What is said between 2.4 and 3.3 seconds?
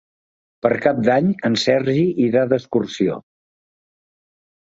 d'excursió.